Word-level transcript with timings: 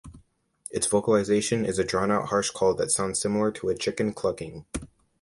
Its 0.71 0.87
vocalization 0.87 1.63
is 1.63 1.77
a 1.77 1.83
drawn-out 1.83 2.29
harsh 2.29 2.49
call 2.49 2.73
that 2.73 2.89
sounds 2.89 3.21
similar 3.21 3.51
to 3.51 3.69
a 3.69 3.75
chicken 3.77 4.13
clucking. 4.15 4.65